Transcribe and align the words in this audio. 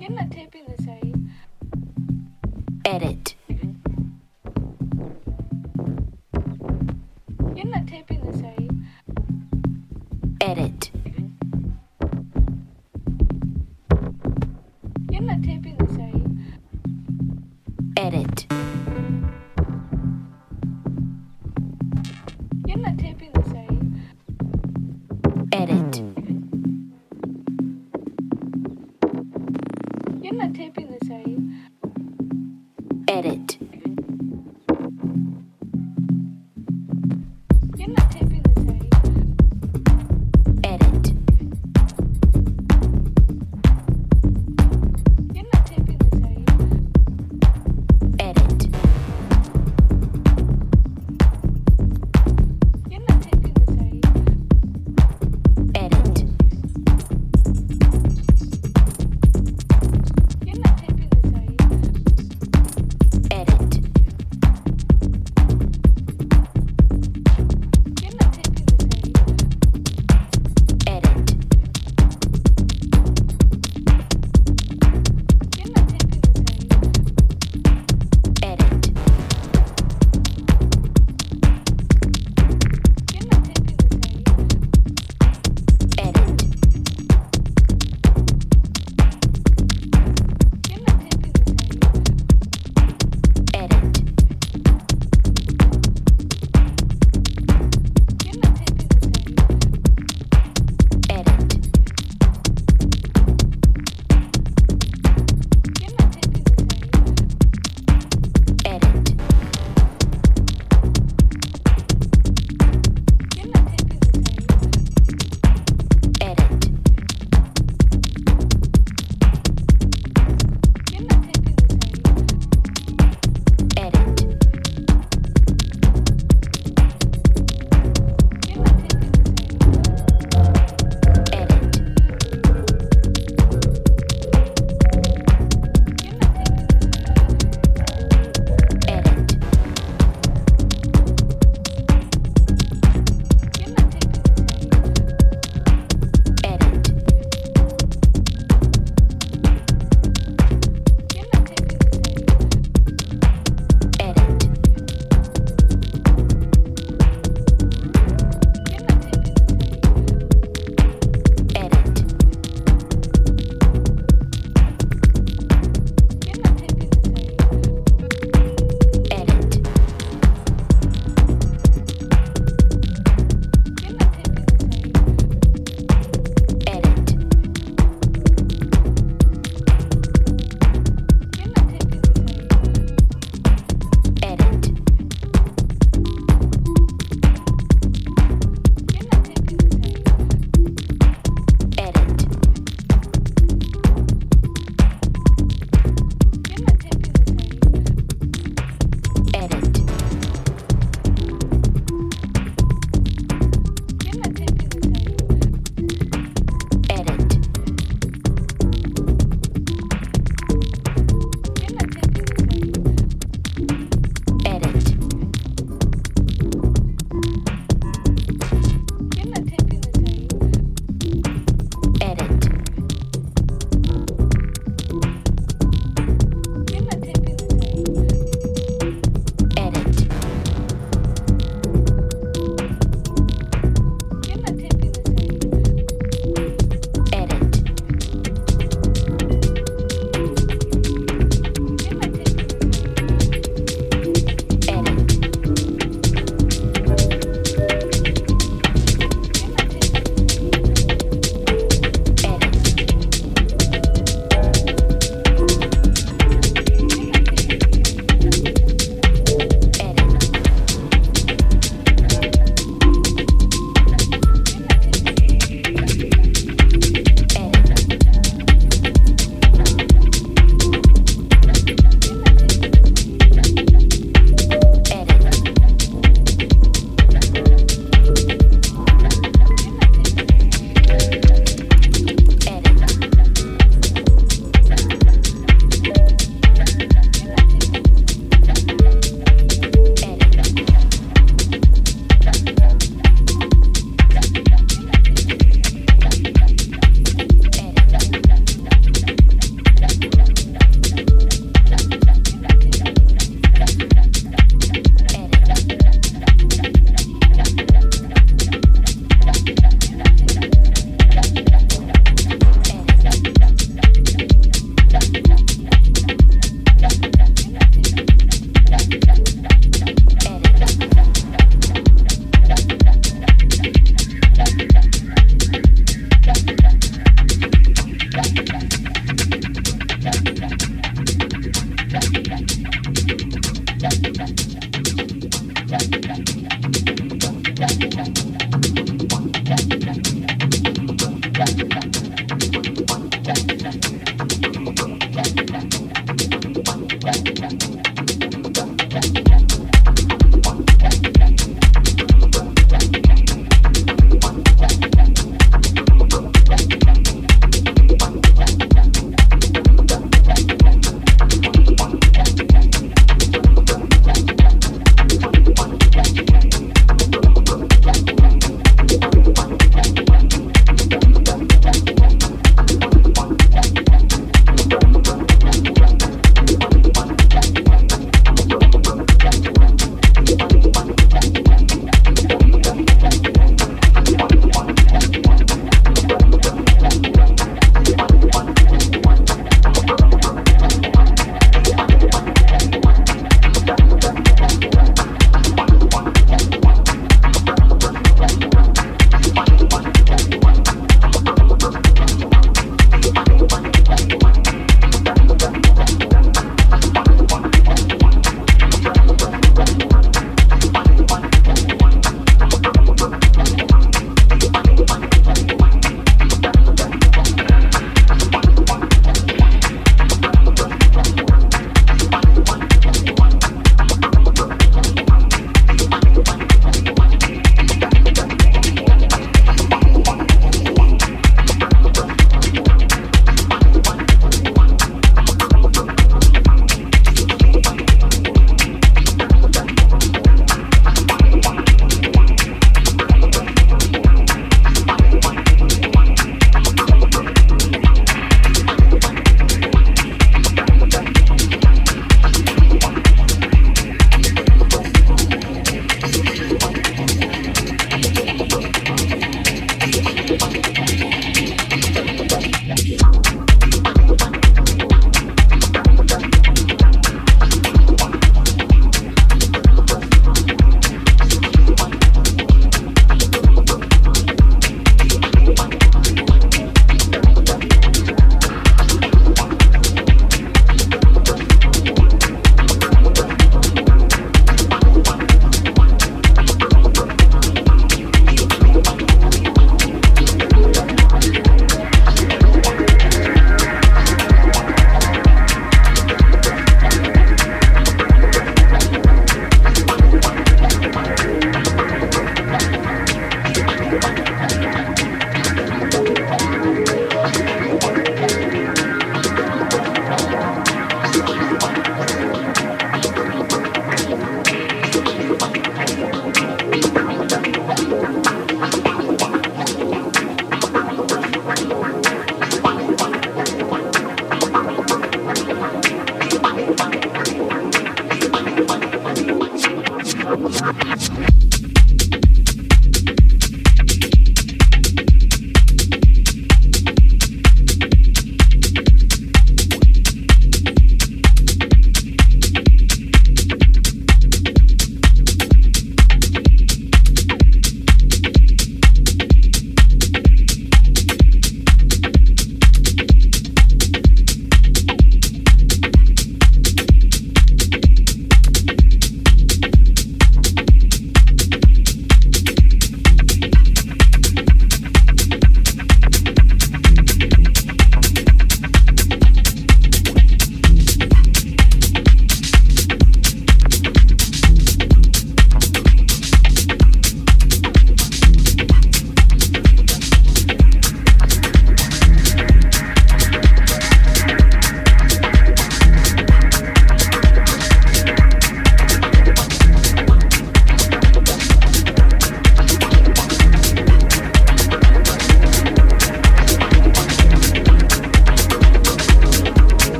You're 0.00 0.12
not 0.12 0.30
taping 0.30 0.64
this, 0.66 0.88
are 0.88 0.98
you? 1.06 1.28
Edit. 2.86 3.19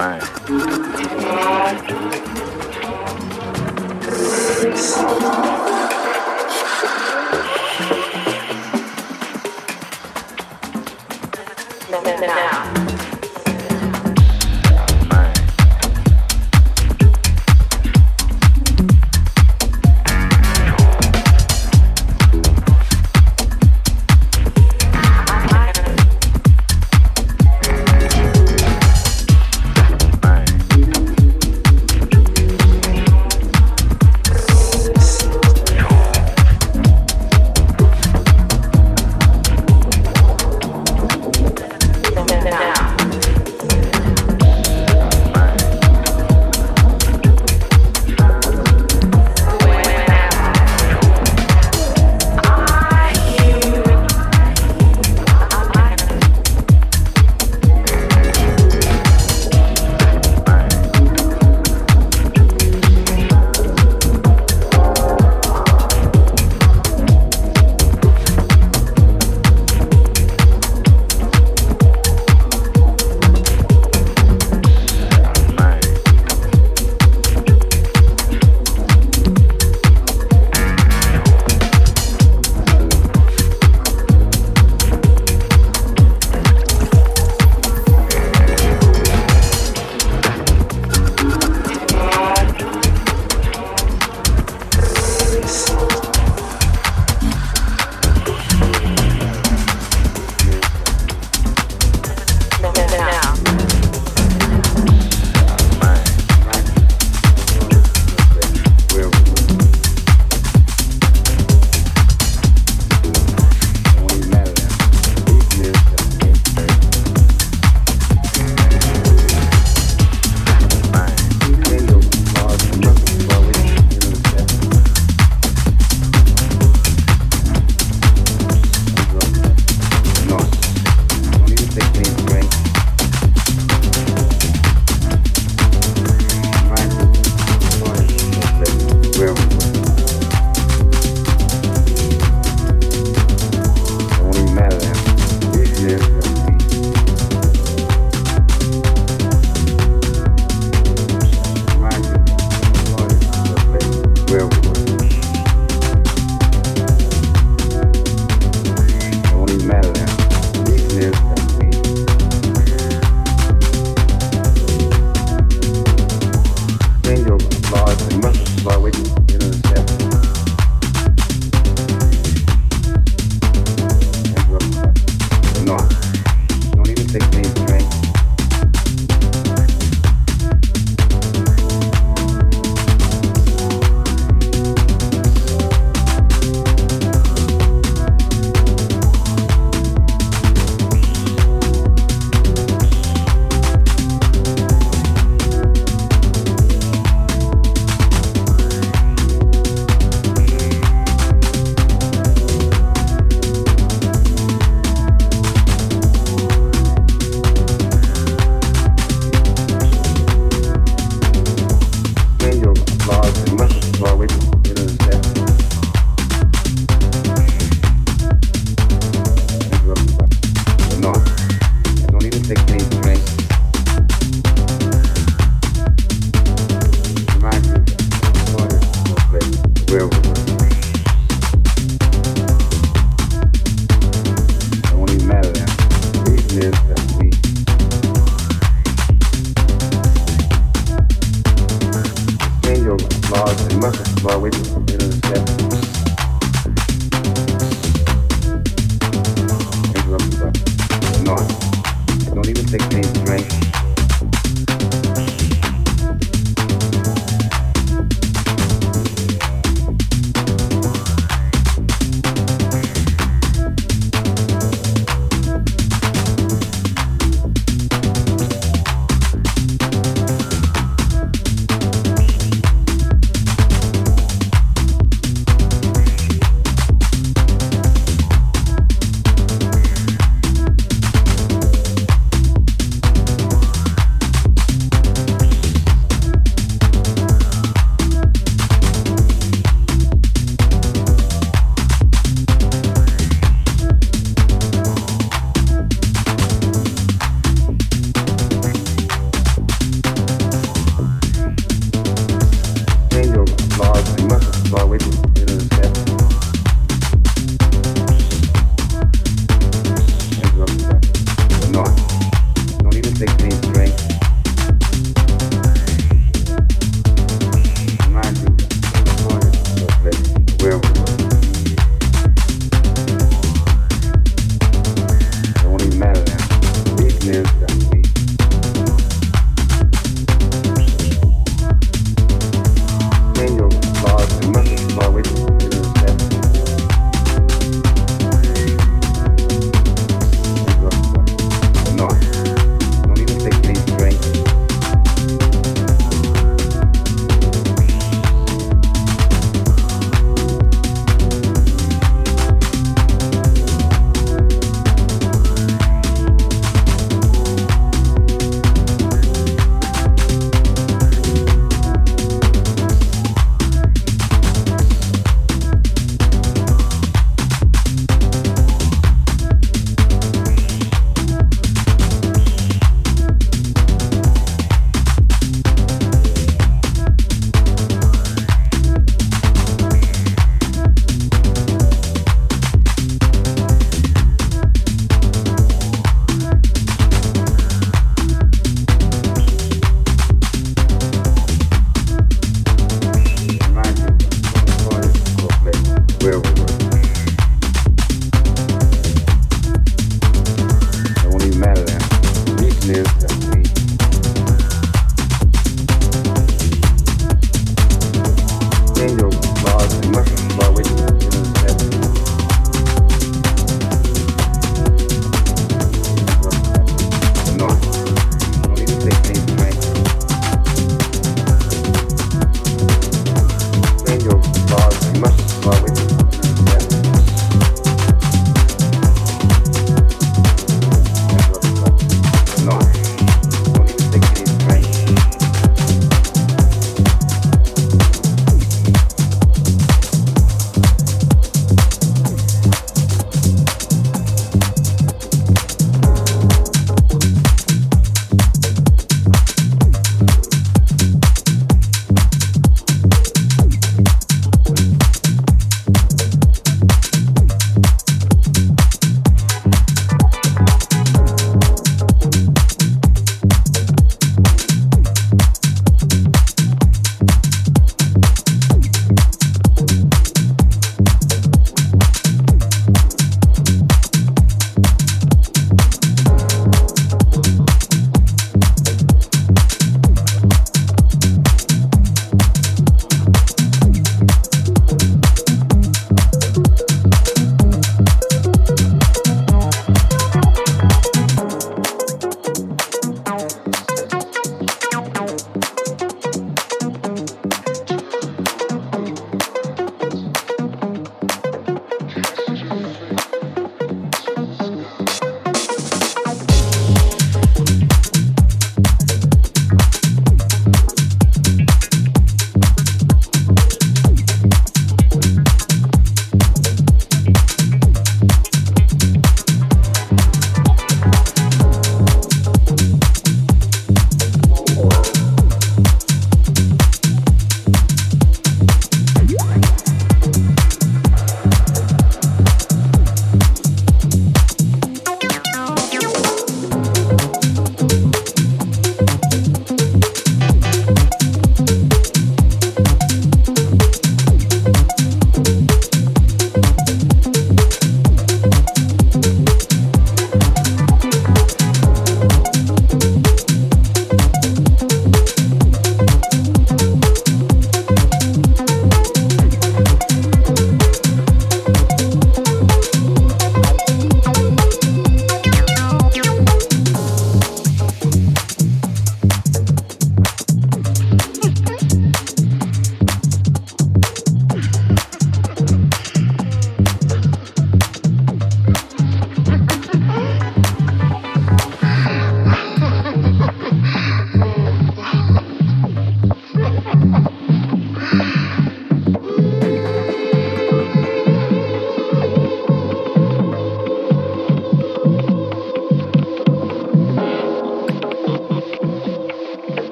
fine. 0.00 0.20